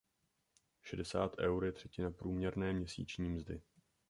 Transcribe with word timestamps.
Šedesát 0.81 1.35
eur 1.39 1.63
je 1.65 1.71
třetina 1.71 2.11
průměrné 2.11 2.73
měsíční 2.73 3.29
mzdy. 3.29 3.61